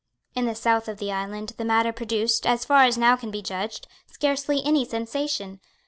[0.33, 3.43] In the south of the island the matter produced, as far as can now be
[3.43, 5.59] judged, scarcely any sensation.